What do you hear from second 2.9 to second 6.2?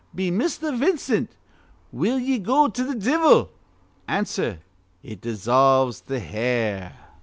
divvle?' Answer: 'It dissolves th'